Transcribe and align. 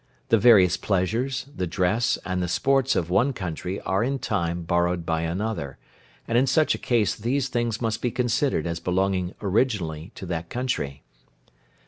The 0.29 0.39
various 0.39 0.77
pleasures, 0.77 1.45
the 1.55 1.67
dress, 1.67 2.17
and 2.25 2.41
the 2.41 2.47
sports 2.47 2.95
of 2.95 3.11
one 3.11 3.33
country 3.33 3.79
are 3.81 4.03
in 4.03 4.17
time 4.17 4.63
borrowed 4.63 5.05
by 5.05 5.21
another, 5.21 5.77
and 6.27 6.39
in 6.39 6.47
such 6.47 6.73
a 6.73 6.79
case 6.79 7.13
these 7.13 7.49
things 7.49 7.83
must 7.83 8.01
be 8.01 8.09
considered 8.09 8.65
as 8.65 8.79
belonging 8.79 9.35
originally 9.43 10.11
to 10.15 10.25
that 10.25 10.49
country. 10.49 11.03